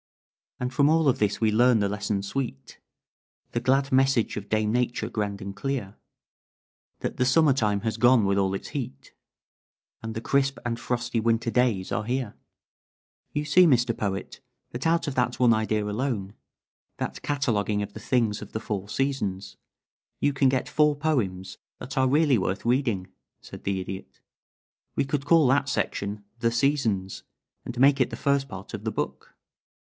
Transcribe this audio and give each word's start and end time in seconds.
"And 0.59 0.73
from 0.73 0.89
all 0.89 1.07
of 1.07 1.19
this 1.19 1.39
we 1.39 1.51
learn 1.51 1.77
the 1.79 1.87
lesson 1.87 2.23
sweet 2.23 2.79
The 3.51 3.59
glad 3.59 3.91
message 3.91 4.35
of 4.35 4.49
Dame 4.49 4.71
Nature, 4.71 5.09
grand 5.09 5.43
and 5.43 5.55
clear: 5.55 5.95
That 7.01 7.17
the 7.17 7.23
summer 7.23 7.53
time 7.53 7.81
has 7.81 7.97
gone 7.97 8.25
with 8.25 8.39
all 8.39 8.55
its 8.55 8.69
heat, 8.69 9.13
And 10.01 10.15
the 10.15 10.19
crisp 10.19 10.57
and 10.65 10.79
frosty 10.79 11.19
winter 11.19 11.51
days 11.51 11.91
are 11.91 12.05
here. 12.05 12.33
You 13.33 13.45
see, 13.45 13.67
Mr. 13.67 13.95
Poet, 13.95 14.39
that 14.71 14.87
out 14.87 15.07
of 15.07 15.13
that 15.13 15.39
one 15.39 15.53
idea 15.53 15.85
alone 15.85 16.33
that 16.97 17.21
cataloguing 17.21 17.83
of 17.83 17.93
the 17.93 17.99
things 17.99 18.41
of 18.41 18.53
the 18.53 18.59
four 18.59 18.89
seasons 18.89 19.55
you 20.19 20.33
can 20.33 20.49
get 20.49 20.67
four 20.67 20.95
poems 20.95 21.59
that 21.77 21.95
are 21.95 22.07
really 22.09 22.39
worth 22.39 22.65
reading," 22.65 23.05
said 23.39 23.65
the 23.65 23.79
Idiot. 23.79 24.19
"We 24.95 25.05
could 25.05 25.25
call 25.25 25.45
that 25.49 25.69
section 25.69 26.23
'The 26.39 26.49
Seasons,' 26.51 27.21
and 27.65 27.77
make 27.79 28.01
it 28.01 28.09
the 28.09 28.15
first 28.15 28.47
part 28.49 28.73
of 28.73 28.83
the 28.83 28.91
book. 28.91 29.35